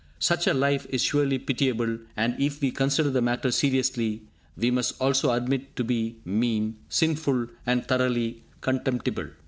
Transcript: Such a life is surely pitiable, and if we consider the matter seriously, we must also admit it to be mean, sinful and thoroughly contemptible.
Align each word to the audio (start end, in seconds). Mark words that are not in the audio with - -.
Such 0.17 0.47
a 0.47 0.53
life 0.55 0.87
is 0.89 1.03
surely 1.03 1.37
pitiable, 1.37 1.99
and 2.17 2.35
if 2.41 2.59
we 2.59 2.71
consider 2.71 3.11
the 3.11 3.21
matter 3.21 3.51
seriously, 3.51 4.23
we 4.57 4.71
must 4.71 4.99
also 4.99 5.29
admit 5.31 5.61
it 5.61 5.75
to 5.75 5.83
be 5.83 6.15
mean, 6.25 6.77
sinful 6.89 7.49
and 7.67 7.87
thoroughly 7.87 8.41
contemptible. 8.61 9.27